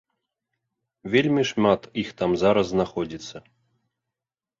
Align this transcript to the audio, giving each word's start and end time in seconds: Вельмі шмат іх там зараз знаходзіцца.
Вельмі 1.15 1.43
шмат 1.51 1.81
іх 2.03 2.09
там 2.21 2.31
зараз 2.45 2.65
знаходзіцца. 2.71 3.37